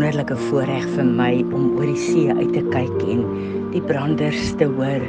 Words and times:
wonderlike 0.00 0.36
voorreg 0.48 0.84
vir 0.94 1.04
my 1.04 1.42
om 1.52 1.74
oor 1.76 1.90
die 1.90 2.00
see 2.00 2.32
uit 2.32 2.54
te 2.54 2.62
kyk 2.72 3.02
en 3.12 3.18
die 3.74 3.82
branders 3.84 4.54
te 4.56 4.64
hoor 4.64 5.02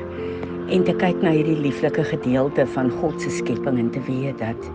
en 0.76 0.84
te 0.84 0.92
kyk 1.00 1.22
na 1.24 1.32
hierdie 1.32 1.56
lieflike 1.64 2.04
gedeelte 2.10 2.66
van 2.74 2.92
God 2.98 3.16
se 3.24 3.32
skepping 3.38 3.80
en 3.80 3.88
te 3.96 4.04
weet 4.10 4.44
dat 4.44 4.68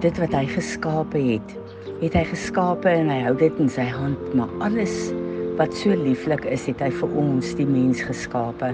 dit 0.00 0.22
wat 0.22 0.32
hy 0.32 0.46
geskape 0.48 1.20
het, 1.26 1.52
het 2.00 2.16
hy 2.16 2.24
geskape 2.30 2.88
en 2.88 3.12
hy 3.12 3.18
hou 3.26 3.34
dit 3.44 3.60
in 3.60 3.68
sy 3.68 3.84
hand, 3.84 4.24
maar 4.32 4.48
alles 4.64 4.96
wat 5.60 5.76
so 5.76 5.92
lieflik 5.92 6.48
is, 6.48 6.64
het 6.72 6.80
hy 6.80 6.88
vir 7.02 7.20
ons 7.20 7.52
die 7.60 7.68
mens 7.68 8.00
geskape. 8.00 8.72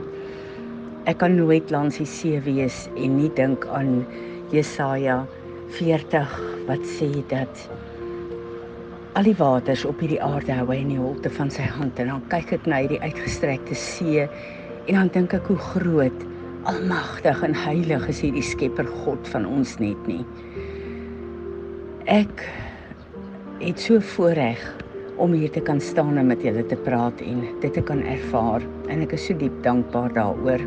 Ek 1.10 1.18
kan 1.24 1.34
nooit 1.34 1.74
langs 1.74 1.98
die 1.98 2.06
see 2.06 2.38
wees 2.46 2.84
en 2.94 3.18
nie 3.18 3.34
dink 3.42 3.66
aan 3.74 4.04
Jesaja 4.54 5.24
40 5.82 6.40
wat 6.70 6.90
sê 6.94 7.10
dat 7.34 7.66
al 9.18 9.26
die 9.26 9.34
waters 9.34 9.82
op 9.88 9.98
hierdie 10.02 10.20
aarde 10.22 10.54
hou 10.54 10.68
hy 10.70 10.76
in 10.84 10.92
die 10.92 11.00
holte 11.00 11.30
van 11.34 11.48
sy 11.50 11.64
hand 11.66 11.98
en 11.98 12.12
dan 12.12 12.20
kyk 12.30 12.52
ek 12.60 12.66
na 12.70 12.78
hierdie 12.84 13.00
uitgestrekte 13.02 13.74
see 13.74 14.22
en 14.22 14.96
dan 14.96 15.10
dink 15.14 15.34
ek 15.34 15.48
hoe 15.50 15.58
groot, 15.72 16.26
almagtig 16.70 17.42
en 17.46 17.56
heilig 17.56 18.06
is 18.12 18.20
hierdie 18.22 18.44
Skepper 18.44 18.86
God 19.02 19.26
van 19.32 19.46
ons 19.48 19.76
net 19.82 19.98
nie. 20.06 20.22
Ek 22.10 22.44
het 23.60 23.82
so 23.82 23.98
voorreg 24.14 24.62
om 25.20 25.34
hier 25.36 25.50
te 25.52 25.62
kan 25.64 25.82
staan 25.82 26.18
en 26.20 26.30
met 26.30 26.42
julle 26.46 26.62
te 26.70 26.78
praat 26.86 27.18
en 27.24 27.42
dit 27.64 27.74
te 27.74 27.82
kan 27.86 28.02
ervaar 28.06 28.64
en 28.92 29.02
ek 29.04 29.16
is 29.18 29.26
so 29.26 29.36
diep 29.42 29.58
dankbaar 29.66 30.14
daaroor. 30.14 30.62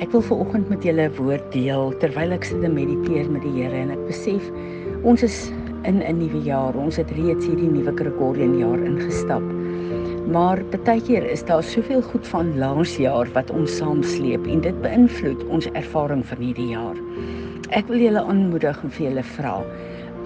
Ek 0.00 0.10
wil 0.12 0.24
ver 0.24 0.40
oggend 0.44 0.72
met 0.72 0.84
julle 0.84 1.08
'n 1.08 1.16
woord 1.20 1.52
deel 1.52 1.92
terwyl 2.00 2.32
ek 2.32 2.44
sit 2.44 2.64
en 2.64 2.74
mediteer 2.74 3.30
met 3.30 3.44
die 3.44 3.54
Here 3.60 3.76
en 3.76 3.92
ek 3.92 4.06
besef 4.08 4.50
ons 5.04 5.22
is 5.22 5.52
in 5.86 6.02
'n 6.02 6.18
nuwe 6.18 6.42
jaar. 6.44 6.76
Ons 6.76 6.96
het 6.96 7.10
reeds 7.10 7.46
hierdie 7.46 7.70
nuwe 7.70 7.92
Gregorian 7.96 8.58
jaar 8.58 8.78
ingestap. 8.78 9.42
Maar 10.30 10.62
baie 10.84 11.00
keer 11.00 11.30
is 11.30 11.44
daar 11.44 11.62
soveel 11.62 12.02
goed 12.02 12.26
van 12.26 12.58
laas 12.58 12.96
jaar 12.96 13.28
wat 13.32 13.50
ons 13.50 13.76
saamsleep 13.76 14.46
en 14.46 14.60
dit 14.60 14.82
beïnvloed 14.82 15.44
ons 15.48 15.70
ervaring 15.72 16.26
van 16.26 16.38
hierdie 16.38 16.68
jaar. 16.68 16.96
Ek 17.70 17.86
wil 17.88 17.98
julle 17.98 18.22
aanmoedig 18.22 18.82
en 18.82 18.90
vir 18.90 19.06
julle 19.08 19.22
vra 19.22 19.62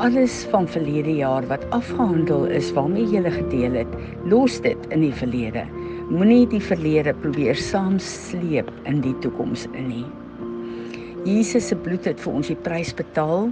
alles 0.01 0.47
van 0.49 0.69
verlede 0.69 1.13
jaar 1.13 1.45
wat 1.47 1.65
afgehandel 1.77 2.47
is 2.49 2.71
waarmee 2.73 3.05
jy 3.05 3.21
gele 3.21 3.31
gedeel 3.35 3.75
het, 3.83 3.97
los 4.25 4.57
dit 4.65 4.87
in 4.89 5.03
die 5.05 5.13
verlede. 5.13 5.67
Moenie 6.09 6.47
die 6.49 6.63
verlede 6.65 7.13
probeer 7.21 7.59
saamsleep 7.59 8.71
in 8.89 9.03
die 9.05 9.13
toekoms 9.21 9.67
in 9.77 9.91
nie. 9.91 10.07
Jesus 11.29 11.69
se 11.69 11.77
bloed 11.77 12.09
het 12.09 12.21
vir 12.25 12.33
ons 12.33 12.49
die 12.49 12.57
prys 12.65 12.95
betaal 12.97 13.51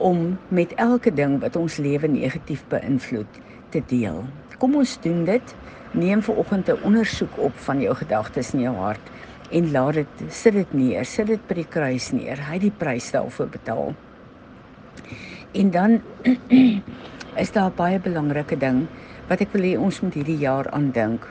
om 0.00 0.38
met 0.48 0.72
elke 0.74 1.12
ding 1.12 1.36
wat 1.40 1.56
ons 1.60 1.76
lewe 1.76 2.08
negatief 2.08 2.64
beïnvloed 2.72 3.40
te 3.70 3.82
deel. 3.86 4.24
Kom 4.60 4.76
ons 4.80 4.96
doen 5.04 5.24
dit. 5.28 5.54
Neem 5.92 6.22
vir 6.22 6.36
oggend 6.40 6.68
'n 6.68 6.82
ondersoek 6.86 7.38
op 7.38 7.56
van 7.66 7.80
jou 7.80 7.94
gedagtes 7.94 8.54
in 8.54 8.60
jou 8.60 8.74
hart 8.76 9.10
en 9.50 9.70
laat 9.70 9.94
dit 9.94 10.06
sit 10.28 10.52
dit 10.52 10.72
neer, 10.72 11.04
sit 11.04 11.26
dit 11.26 11.46
by 11.48 11.54
die 11.54 11.68
kruis 11.68 12.12
neer. 12.12 12.38
Hy 12.38 12.52
het 12.52 12.62
die 12.62 12.78
prys 12.78 13.10
daarvoor 13.10 13.48
betaal. 13.48 13.94
En 15.52 15.70
dan 15.70 16.00
is 17.42 17.52
daar 17.52 17.70
baie 17.70 17.98
belangrike 17.98 18.56
ding 18.56 18.86
wat 19.28 19.40
ek 19.40 19.52
wil 19.52 19.62
hê 19.62 19.78
ons 19.78 20.00
moet 20.00 20.14
hierdie 20.14 20.38
jaar 20.38 20.70
aandink. 20.70 21.26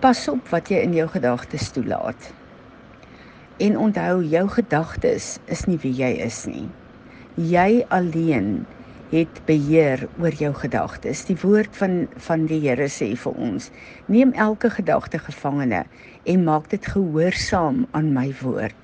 Pas 0.00 0.28
op 0.28 0.48
wat 0.48 0.68
jy 0.68 0.78
in 0.78 0.94
jou 0.94 1.08
gedagtes 1.08 1.70
toelaat. 1.70 2.32
En 3.58 3.78
onthou 3.78 4.24
jou 4.24 4.48
gedagtes 4.48 5.38
is 5.46 5.64
nie 5.64 5.78
wie 5.78 5.92
jy 5.92 6.12
is 6.22 6.46
nie 6.46 6.68
jy 7.38 7.84
alleen 7.94 8.66
het 9.12 9.40
beheer 9.46 10.08
oor 10.18 10.34
jou 10.34 10.50
gedagtes. 10.54 11.24
Die 11.28 11.36
woord 11.38 11.76
van 11.78 12.08
van 12.26 12.46
die 12.50 12.58
Here 12.64 12.88
sê 12.90 13.14
vir 13.16 13.38
ons: 13.38 13.70
Neem 14.06 14.32
elke 14.34 14.70
gedagte 14.70 15.18
gevangene 15.22 15.84
en 16.26 16.44
maak 16.44 16.68
dit 16.70 16.86
gehoorsaam 16.86 17.86
aan 17.90 18.12
my 18.12 18.34
woord. 18.42 18.76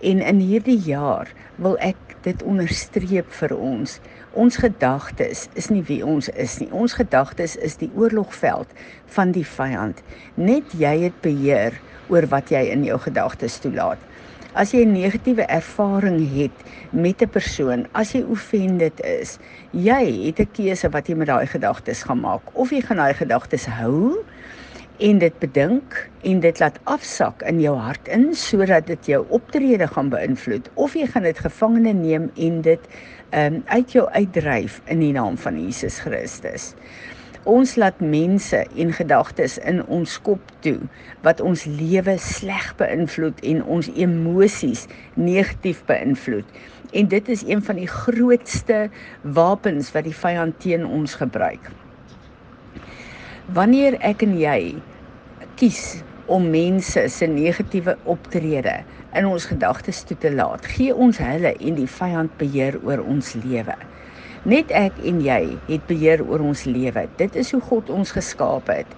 En 0.00 0.20
in 0.20 0.38
hierdie 0.38 0.78
jaar 0.78 1.32
wil 1.56 1.78
ek 1.80 1.96
dit 2.22 2.42
onderstreep 2.42 3.32
vir 3.40 3.56
ons. 3.56 3.98
Ons 4.32 4.60
gedagtes 4.60 5.48
is 5.54 5.70
nie 5.72 5.82
wie 5.88 6.04
ons 6.06 6.28
is 6.28 6.58
nie. 6.60 6.68
Ons 6.70 6.92
gedagtes 6.92 7.56
is 7.56 7.80
die 7.80 7.90
oorlogveld 7.96 8.68
van 9.16 9.32
die 9.32 9.46
vyand. 9.46 10.02
Net 10.34 10.76
jy 10.78 11.08
het 11.08 11.18
beheer 11.24 11.80
oor 12.08 12.28
wat 12.28 12.52
jy 12.52 12.68
in 12.70 12.84
jou 12.84 12.98
gedagtes 13.00 13.58
toelaat. 13.64 13.98
As 14.56 14.72
jy 14.72 14.80
'n 14.84 14.92
negatiewe 14.92 15.44
ervaring 15.44 16.24
het 16.32 16.56
met 16.90 17.22
'n 17.22 17.28
persoon, 17.28 17.86
as 17.92 18.12
jy 18.12 18.22
offended 18.22 19.00
is, 19.04 19.38
jy 19.72 20.24
het 20.26 20.40
'n 20.40 20.48
keuse 20.52 20.88
wat 20.88 21.08
jy 21.08 21.14
met 21.14 21.28
daai 21.28 21.46
gedagtes 21.46 22.02
gaan 22.02 22.20
maak. 22.20 22.40
Of 22.54 22.70
jy 22.70 22.80
gaan 22.80 22.96
daai 22.96 23.14
gedagtes 23.14 23.66
hou 23.66 24.24
en 24.98 25.18
dit 25.18 25.38
bedink 25.38 26.08
en 26.22 26.40
dit 26.40 26.60
laat 26.60 26.78
afsak 26.84 27.42
in 27.42 27.60
jou 27.60 27.76
hart 27.76 28.08
in 28.08 28.34
sodat 28.34 28.86
dit 28.86 29.06
jou 29.06 29.26
optrede 29.28 29.86
gaan 29.86 30.08
beïnvloed 30.10 30.70
of 30.74 30.94
jy 30.94 31.06
gaan 31.06 31.22
dit 31.22 31.38
gevangene 31.38 31.92
neem 31.92 32.30
en 32.34 32.60
dit 32.60 32.80
um, 33.30 33.62
uit 33.66 33.92
jou 33.92 34.08
uitdryf 34.10 34.80
in 34.86 34.98
die 34.98 35.12
naam 35.12 35.36
van 35.36 35.60
Jesus 35.60 36.00
Christus. 36.00 36.74
Ons 37.46 37.76
laat 37.76 38.00
mense 38.00 38.66
en 38.74 38.92
gedagtes 38.92 39.58
in 39.58 39.78
ons 39.86 40.16
kop 40.26 40.40
toe 40.64 40.78
wat 41.22 41.40
ons 41.40 41.64
lewe 41.70 42.16
sleg 42.18 42.72
beïnvloed 42.80 43.38
en 43.46 43.62
ons 43.62 43.90
emosies 43.94 44.86
negatief 45.14 45.84
beïnvloed. 45.86 46.48
En 46.92 47.08
dit 47.08 47.28
is 47.28 47.44
een 47.46 47.62
van 47.62 47.78
die 47.78 47.86
grootste 47.86 48.88
wapens 49.22 49.92
wat 49.94 50.08
die 50.08 50.16
vyand 50.16 50.58
teen 50.58 50.86
ons 50.86 51.14
gebruik. 51.20 51.70
Wanneer 53.54 54.00
ek 54.04 54.26
en 54.26 54.34
jy 54.38 54.60
kies 55.60 56.02
om 56.26 56.50
mense 56.50 57.06
se 57.08 57.26
negatiewe 57.26 57.94
optrede 58.04 58.80
in 59.16 59.26
ons 59.30 59.46
gedagtes 59.48 60.02
toe 60.04 60.18
te 60.20 60.32
laat, 60.34 60.66
gee 60.74 60.94
ons 60.94 61.22
hulle 61.22 61.54
en 61.54 61.78
die 61.78 61.88
vyand 61.88 62.34
beheer 62.40 62.76
oor 62.82 63.00
ons 63.06 63.32
lewe. 63.40 63.78
Net 64.48 64.70
ek 64.72 64.96
en 65.04 65.18
jy 65.20 65.58
het 65.66 65.82
beheer 65.90 66.22
oor 66.24 66.40
ons 66.40 66.62
lewe. 66.64 67.02
Dit 67.20 67.34
is 67.36 67.50
hoe 67.52 67.60
God 67.66 67.90
ons 67.92 68.14
geskaap 68.16 68.70
het. 68.72 68.94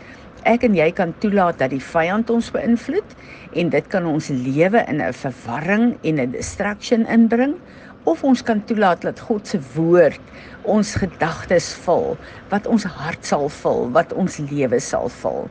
Ek 0.47 0.63
en 0.63 0.77
jy 0.79 0.87
kan 0.95 1.11
toelaat 1.19 1.59
dat 1.59 1.73
die 1.75 1.83
vyand 1.83 2.31
ons 2.31 2.53
beïnvloed 2.55 3.17
en 3.59 3.73
dit 3.73 3.89
kan 3.91 4.07
ons 4.07 4.29
lewe 4.31 4.85
in 4.87 5.03
'n 5.03 5.17
verwarring 5.25 5.99
en 6.07 6.21
'n 6.23 6.31
distraction 6.37 7.03
inbring 7.07 7.57
of 8.05 8.23
ons 8.23 8.43
kan 8.43 8.63
toelaat 8.65 9.03
dat 9.03 9.19
God 9.27 9.47
se 9.47 9.59
woord 9.75 10.21
ons 10.63 10.95
gedagtes 10.95 11.75
vul, 11.83 12.17
wat 12.49 12.67
ons 12.67 12.85
hart 12.85 13.27
sal 13.27 13.49
vul, 13.49 13.91
wat 13.91 14.13
ons 14.13 14.39
lewe 14.39 14.79
sal 14.79 15.09
vul. 15.09 15.51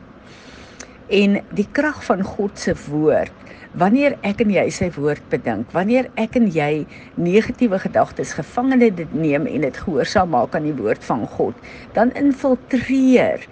En 1.10 1.40
die 1.58 1.66
krag 1.74 2.04
van 2.06 2.22
God 2.22 2.58
se 2.58 2.74
woord 2.86 3.34
Wanneer 3.78 4.16
ek 4.26 4.40
en 4.42 4.50
jy 4.50 4.64
sy 4.74 4.88
woord 4.96 5.22
bedink, 5.30 5.68
wanneer 5.70 6.08
ek 6.18 6.34
en 6.40 6.48
jy 6.50 6.88
negatiewe 7.22 7.78
gedagtes 7.78 8.32
gevangene 8.34 8.88
dit 8.98 9.12
neem 9.14 9.46
en 9.46 9.62
dit 9.62 9.76
gehoorsaam 9.84 10.32
maak 10.34 10.56
aan 10.58 10.66
die 10.66 10.74
woord 10.74 11.04
van 11.06 11.22
God, 11.36 11.54
dan 11.94 12.10
infiltreer 12.18 13.46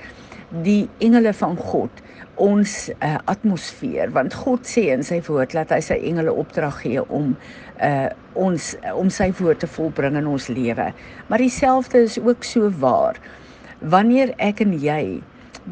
die 0.64 0.88
engele 0.98 1.30
van 1.38 1.54
God 1.62 2.02
ons 2.42 2.74
uh, 2.96 3.14
atmosfeer 3.30 4.10
want 4.14 4.34
God 4.42 4.66
sê 4.66 4.88
in 4.94 5.04
sy 5.06 5.20
woord 5.26 5.54
dat 5.54 5.70
hy 5.74 5.78
sy 5.84 6.00
engele 6.08 6.34
opdrag 6.34 6.80
gee 6.82 7.02
om 7.14 7.34
uh, 7.84 8.10
ons 8.34 8.72
om 8.98 9.10
sy 9.12 9.30
woord 9.38 9.62
te 9.62 9.70
volbring 9.70 10.18
in 10.18 10.26
ons 10.26 10.50
lewe. 10.50 10.90
Maar 11.30 11.46
dieselfde 11.46 12.02
is 12.08 12.18
ook 12.18 12.42
so 12.46 12.72
waar. 12.82 13.22
Wanneer 13.86 14.34
ek 14.42 14.64
en 14.66 14.74
jy 14.82 15.20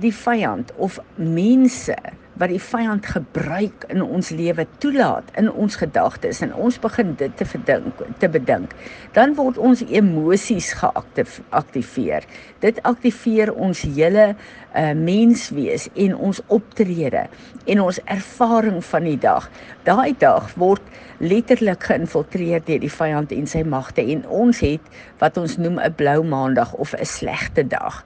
die 0.00 0.14
vyand 0.14 0.72
of 0.76 1.00
mense 1.16 1.96
wat 2.36 2.50
die 2.52 2.60
vyand 2.60 3.06
gebruik 3.08 3.86
in 3.88 4.02
ons 4.04 4.30
lewe 4.36 4.66
toelaat 4.82 5.30
in 5.40 5.48
ons 5.52 5.78
gedagtes 5.80 6.42
en 6.44 6.52
ons 6.54 6.78
begin 6.82 7.14
dit 7.16 7.32
te 7.36 7.46
verdink 7.48 8.02
te 8.20 8.28
bedink 8.28 8.74
dan 9.16 9.32
word 9.38 9.56
ons 9.58 9.84
emosies 9.88 10.72
geaktiveer 10.76 12.28
dit 12.64 12.82
aktiveer 12.84 13.54
ons 13.54 13.80
hele 13.86 14.34
uh, 14.76 14.92
menswees 14.92 15.88
en 15.94 16.16
ons 16.28 16.40
optrede 16.52 17.26
en 17.66 17.82
ons 17.82 18.00
ervaring 18.12 18.78
van 18.84 19.06
die 19.08 19.18
dag. 19.20 19.48
Daai 19.86 20.14
dag 20.20 20.50
word 20.60 20.82
letterlik 21.18 21.86
geïnfiltreer 21.88 22.64
deur 22.66 22.82
die 22.82 22.92
vyand 22.92 23.32
en 23.34 23.48
sy 23.50 23.62
magte 23.66 24.04
en 24.04 24.24
ons 24.28 24.60
het 24.64 24.92
wat 25.22 25.38
ons 25.40 25.56
noem 25.58 25.80
'n 25.80 25.94
blou 25.96 26.22
maandag 26.22 26.74
of 26.74 26.94
'n 26.94 27.04
slegte 27.04 27.66
dag. 27.66 28.04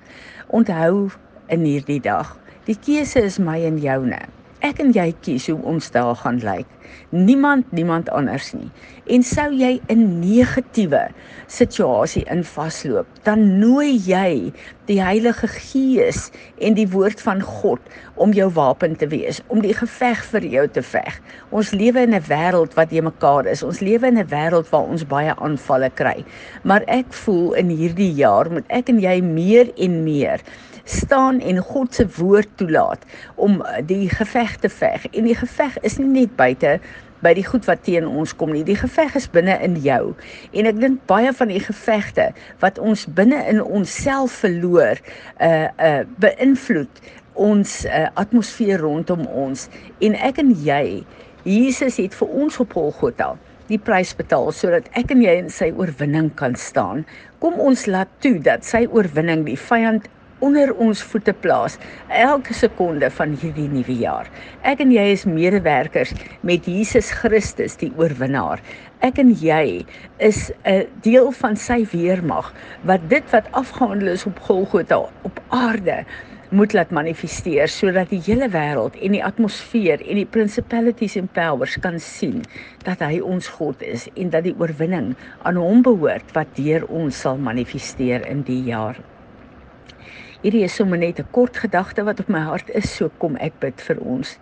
Onthou 0.49 1.11
in 1.51 1.67
hierdie 1.67 2.01
dag 2.03 2.37
Die 2.69 2.77
keuse 2.77 3.23
is 3.25 3.39
my 3.43 3.57
en 3.65 3.79
joune. 3.81 4.19
Ek 4.67 4.81
en 4.83 4.93
jy 4.93 5.09
kies 5.25 5.49
hoe 5.51 5.59
ons 5.69 5.91
daar 5.95 6.17
gaan 6.21 6.41
lyk. 6.45 6.69
Niemand 7.11 7.71
niemand 7.73 8.11
anders 8.11 8.53
nie. 8.53 8.69
En 9.07 9.23
sou 9.23 9.49
jy 9.55 9.81
'n 9.89 10.21
negatiewe 10.21 11.09
situasie 11.47 12.25
in 12.31 12.45
vasloop, 12.45 13.07
dan 13.23 13.59
nooi 13.59 13.99
jy 13.99 14.53
die 14.87 15.01
Heilige 15.03 15.49
Gees 15.49 16.31
en 16.59 16.75
die 16.75 16.89
woord 16.89 17.21
van 17.21 17.41
God 17.43 17.81
om 18.15 18.33
jou 18.33 18.51
wapen 18.51 18.97
te 18.97 19.07
wees, 19.07 19.41
om 19.47 19.61
die 19.61 19.75
geveg 19.75 20.25
vir 20.25 20.45
jou 20.45 20.69
te 20.69 20.83
veg. 20.83 21.21
Ons 21.51 21.71
lewe 21.71 22.01
in 22.01 22.15
'n 22.15 22.27
wêreld 22.29 22.75
wat 22.75 22.91
jy 22.91 23.03
mekaar 23.03 23.47
is. 23.47 23.63
Ons 23.63 23.81
lewe 23.81 24.07
in 24.07 24.19
'n 24.19 24.27
wêreld 24.27 24.71
waar 24.71 24.89
ons 24.89 25.07
baie 25.07 25.35
aanvalle 25.37 25.91
kry. 25.95 26.25
Maar 26.63 26.83
ek 26.87 27.13
voel 27.13 27.53
in 27.55 27.69
hierdie 27.69 28.15
jaar 28.15 28.51
moet 28.51 28.67
ek 28.69 28.89
en 28.89 29.01
jy 29.01 29.21
meer 29.23 29.73
en 29.77 30.05
meer 30.05 30.41
staan 30.85 31.41
en 31.41 31.59
God 31.59 31.95
se 31.95 32.07
woord 32.17 32.49
toelaat 32.57 33.05
om 33.35 33.61
die 33.87 34.09
geveg 34.09 34.50
te 34.59 34.69
veg. 34.69 35.07
En 35.13 35.25
die 35.25 35.37
geveg 35.37 35.79
is 35.87 35.99
nie 35.99 36.09
net 36.09 36.37
buite 36.37 36.79
by 37.21 37.35
die 37.37 37.45
goed 37.45 37.67
wat 37.69 37.85
teen 37.85 38.07
ons 38.09 38.33
kom 38.37 38.53
nie. 38.55 38.65
Die 38.65 38.79
geveg 38.79 39.15
is 39.19 39.29
binne 39.31 39.59
in 39.65 39.77
jou. 39.85 40.15
En 40.57 40.69
ek 40.71 40.81
dink 40.81 41.03
baie 41.11 41.33
van 41.37 41.53
die 41.53 41.61
gevegte 41.63 42.31
wat 42.65 42.81
ons 42.81 43.07
binne 43.07 43.41
in 43.51 43.61
onsself 43.63 44.41
verloor, 44.45 45.01
uh 45.41 45.69
uh 45.77 46.01
beïnvloed 46.23 47.03
ons 47.41 47.85
uh, 47.87 48.09
atmosfeer 48.21 48.81
rondom 48.83 49.23
ons. 49.27 49.69
En 50.05 50.17
ek 50.19 50.41
en 50.43 50.51
jy, 50.65 51.03
Jesus 51.47 51.97
het 52.01 52.17
vir 52.17 52.35
ons 52.43 52.59
op 52.61 52.75
Golgotha 52.77 53.35
die 53.71 53.79
prys 53.79 54.11
betaal 54.19 54.51
sodat 54.57 54.89
ek 54.99 55.13
en 55.15 55.23
jy 55.23 55.37
in 55.45 55.51
sy 55.53 55.71
oorwinning 55.71 56.33
kan 56.37 56.57
staan. 56.59 57.05
Kom 57.41 57.61
ons 57.63 57.87
laat 57.87 58.11
toe 58.25 58.37
dat 58.43 58.67
sy 58.67 58.83
oorwinning 58.91 59.47
die 59.47 59.59
vyand 59.59 60.09
onder 60.41 60.73
ons 60.75 61.03
voete 61.13 61.33
plaas 61.33 61.79
elke 62.09 62.55
sekonde 62.57 63.11
van 63.11 63.37
hierdie 63.41 63.69
nuwe 63.69 63.97
jaar. 64.03 64.31
Ek 64.63 64.81
en 64.85 64.93
jy 64.95 65.07
is 65.13 65.27
medewerkers 65.29 66.15
met 66.47 66.69
Jesus 66.69 67.13
Christus 67.21 67.77
die 67.81 67.93
oorwinnaar. 68.01 68.63
Ek 69.05 69.21
en 69.23 69.31
jy 69.33 69.85
is 70.19 70.51
'n 70.65 70.87
deel 71.03 71.31
van 71.33 71.57
sy 71.57 71.85
weermag 71.93 72.53
wat 72.85 73.09
dit 73.09 73.25
wat 73.31 73.53
afgehandel 73.53 74.09
is 74.09 74.27
op 74.27 74.39
Golgotha 74.39 74.99
op 75.23 75.41
aarde 75.49 76.05
moet 76.51 76.73
laat 76.73 76.91
manifesteer 76.91 77.69
sodat 77.71 78.11
die 78.11 78.23
hele 78.27 78.49
wêreld 78.51 78.97
en 78.99 79.15
die 79.15 79.23
atmosfeer 79.25 80.03
en 80.03 80.19
die 80.19 80.27
principalities 80.27 81.15
and 81.21 81.31
powers 81.37 81.77
kan 81.85 82.01
sien 82.03 82.43
dat 82.83 83.05
hy 83.07 83.21
ons 83.21 83.47
God 83.61 83.83
is 83.87 84.09
en 84.17 84.33
dat 84.35 84.49
die 84.49 84.57
oorwinning 84.59 85.13
aan 85.47 85.61
hom 85.63 85.85
behoort 85.87 86.35
wat 86.35 86.51
deur 86.59 86.89
ons 86.89 87.21
sal 87.23 87.39
manifesteer 87.39 88.27
in 88.27 88.43
die 88.43 88.63
jaar. 88.67 88.99
Hierdie 90.41 90.63
is 90.65 90.75
sommer 90.75 90.97
net 90.97 91.19
'n 91.21 91.27
kort 91.37 91.57
gedagte 91.61 92.05
wat 92.05 92.21
op 92.21 92.29
my 92.29 92.41
hart 92.41 92.71
is, 92.71 92.89
so 92.97 93.11
kom 93.19 93.37
ek 93.37 93.59
bid 93.61 93.81
vir 93.81 93.99
ons. 94.01 94.39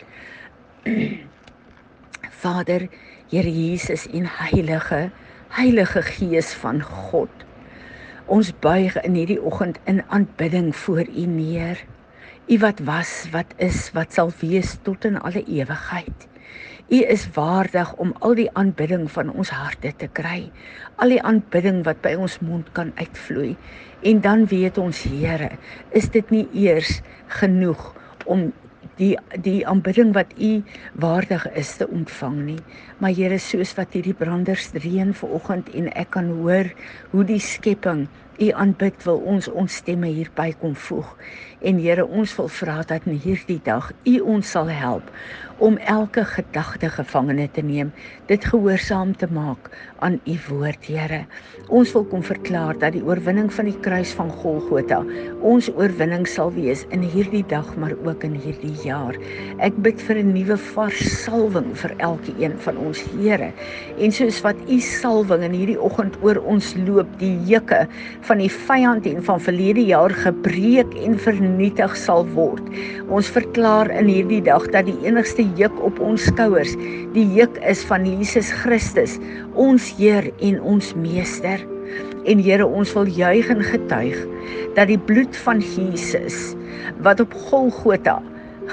Vader, 2.42 2.86
Here 3.30 3.50
Jesus 3.50 4.06
en 4.06 4.24
Heilige, 4.24 5.10
Heilige 5.48 6.02
Gees 6.02 6.54
van 6.54 6.82
God. 6.82 7.44
Ons 8.26 8.52
buig 8.60 8.94
in 9.02 9.18
hierdie 9.18 9.42
oggend 9.42 9.78
in 9.84 10.04
aanbidding 10.06 10.70
voor 10.76 11.02
U 11.02 11.26
neer. 11.26 11.82
U 12.46 12.58
wat 12.58 12.78
was, 12.78 13.26
wat 13.32 13.52
is, 13.56 13.90
wat 13.92 14.12
sal 14.12 14.30
wees 14.40 14.78
tot 14.82 15.04
in 15.04 15.18
alle 15.18 15.42
ewigheid. 15.44 16.27
U 16.88 16.98
is 17.04 17.26
waardig 17.36 17.90
om 18.00 18.14
al 18.24 18.32
die 18.38 18.48
aanbidding 18.56 19.10
van 19.12 19.28
ons 19.28 19.50
harte 19.52 19.90
te 20.00 20.06
kry. 20.08 20.46
Al 20.96 21.12
die 21.12 21.20
aanbidding 21.20 21.82
wat 21.84 22.00
by 22.00 22.14
ons 22.16 22.38
mond 22.40 22.70
kan 22.72 22.94
uitvloei. 22.96 23.58
En 24.08 24.22
dan 24.24 24.46
weet 24.48 24.78
ons 24.80 25.02
Here, 25.04 25.50
is 25.92 26.08
dit 26.14 26.30
nie 26.32 26.46
eers 26.56 27.02
genoeg 27.40 27.90
om 28.24 28.46
die 28.96 29.12
die 29.44 29.60
aanbidding 29.68 30.14
wat 30.16 30.32
u 30.40 30.62
waardig 30.96 31.44
is 31.60 31.74
te 31.76 31.88
ontvang 31.92 32.38
nie. 32.46 32.62
Maar 33.04 33.12
Here, 33.12 33.36
soos 33.36 33.74
wat 33.76 33.92
hierdie 33.92 34.16
branders 34.16 34.70
reën 34.72 35.12
vanoggend 35.12 35.68
en 35.76 35.92
ek 35.92 36.14
kan 36.16 36.32
hoor 36.40 36.72
hoe 37.12 37.26
die 37.28 37.42
skepping 37.42 38.06
u 38.38 38.50
aanbid, 38.50 39.02
wil 39.04 39.18
ons 39.34 39.48
ons 39.48 39.80
stemme 39.80 40.06
hierby 40.06 40.52
kom 40.60 40.74
voeg. 40.88 41.10
En 41.58 41.78
Here, 41.82 42.06
ons 42.06 42.36
wil 42.38 42.48
vra 42.48 42.82
dat 42.86 43.06
in 43.10 43.18
hierdie 43.18 43.60
dag 43.66 43.90
u 44.06 44.18
ons 44.20 44.50
sal 44.54 44.70
help 44.70 45.10
om 45.58 45.74
elke 45.90 46.22
gedagte 46.22 46.86
gevangene 46.94 47.48
te 47.50 47.62
neem, 47.66 47.88
dit 48.30 48.44
gehoorsaam 48.46 49.10
te 49.18 49.26
maak 49.34 49.70
aan 50.06 50.20
u 50.22 50.36
woord, 50.46 50.86
Here. 50.86 51.24
Ons 51.66 51.90
wil 51.96 52.04
kom 52.12 52.22
verklaar 52.22 52.78
dat 52.78 52.94
die 52.94 53.02
oorwinning 53.02 53.50
van 53.52 53.66
die 53.66 53.78
kruis 53.82 54.12
van 54.14 54.30
Golgotha 54.30 55.00
ons 55.42 55.66
oorwinning 55.74 56.28
sal 56.30 56.52
wees 56.54 56.84
in 56.94 57.02
hierdie 57.02 57.42
dag, 57.50 57.66
maar 57.76 57.96
ook 58.06 58.22
in 58.28 58.36
hierdie 58.38 58.76
jaar. 58.84 59.18
Ek 59.58 59.74
bid 59.82 59.98
vir 60.06 60.22
'n 60.22 60.32
nuwe 60.32 60.56
vars 60.56 61.02
salwing 61.24 61.74
vir 61.74 61.94
elkeen 61.98 62.54
van 62.58 62.76
ons, 62.76 63.02
Here. 63.18 63.52
En 63.98 64.12
soos 64.12 64.40
wat 64.42 64.56
u 64.68 64.78
salwing 64.80 65.42
in 65.42 65.52
hierdie 65.52 65.80
oggend 65.80 66.14
oor 66.22 66.38
ons 66.46 66.74
loop, 66.86 67.18
die 67.18 67.34
juke 67.44 67.88
van 68.28 68.42
die 68.42 68.50
vyand 68.52 69.06
en 69.08 69.22
van 69.24 69.40
verlede 69.40 69.82
jaar 69.88 70.12
gebreek 70.12 70.92
en 71.00 71.16
vernietig 71.20 71.94
sal 71.96 72.26
word. 72.36 72.64
Ons 73.08 73.30
verklaar 73.32 73.88
in 73.94 74.10
hierdie 74.10 74.42
dag 74.44 74.66
dat 74.74 74.88
die 74.88 74.96
enigste 75.06 75.46
juk 75.56 75.74
op 75.86 76.00
ons 76.04 76.28
skouers, 76.28 76.74
die 77.14 77.24
juk 77.38 77.56
is 77.64 77.80
van 77.88 78.04
Jesus 78.08 78.52
Christus, 78.62 79.16
ons 79.56 79.88
Heer 79.96 80.28
en 80.44 80.60
ons 80.60 80.92
Meester. 81.00 81.64
En 82.28 82.40
Here, 82.44 82.66
ons 82.66 82.92
wil 82.92 83.08
juig 83.08 83.48
en 83.48 83.64
getuig 83.64 84.18
dat 84.76 84.90
die 84.90 85.00
bloed 85.08 85.36
van 85.46 85.62
Jesus 85.64 86.52
wat 87.04 87.22
op 87.24 87.32
Golgotha 87.48 88.18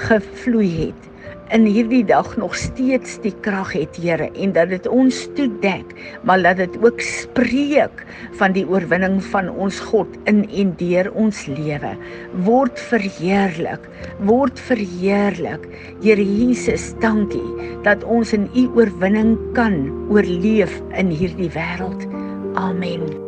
gevloei 0.06 0.68
het, 0.84 1.08
in 1.54 1.66
hierdie 1.68 2.04
dag 2.06 2.36
nog 2.36 2.56
steeds 2.58 3.18
die 3.24 3.34
krag 3.44 3.72
het, 3.76 3.98
Here, 4.00 4.28
en 4.34 4.52
dat 4.56 4.70
dit 4.72 4.86
ons 4.90 5.18
toedek, 5.38 5.92
maar 6.26 6.40
laat 6.40 6.60
dit 6.62 6.78
ook 6.82 7.00
spreek 7.02 8.02
van 8.38 8.56
die 8.56 8.66
oorwinning 8.68 9.18
van 9.32 9.50
ons 9.50 9.80
God 9.90 10.10
in 10.30 10.44
en 10.50 10.72
deur 10.80 11.10
ons 11.14 11.44
lewe. 11.50 11.94
Word 12.46 12.80
verheerlik, 12.90 13.86
word 14.28 14.60
verheerlik. 14.68 15.68
Here 16.04 16.24
Jesus, 16.24 16.92
dankie 17.02 17.44
dat 17.86 18.04
ons 18.04 18.34
in 18.36 18.50
U 18.54 18.66
oorwinning 18.80 19.36
kan 19.58 19.86
oorleef 20.10 20.80
in 20.98 21.14
hierdie 21.14 21.52
wêreld. 21.54 22.08
Amen. 22.56 23.25